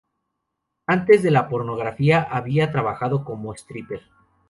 [0.87, 4.01] Antes de la pornografía, había trabajado como stripper.